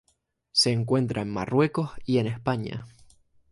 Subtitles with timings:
[0.51, 2.87] Se encuentra en Marruecos y España.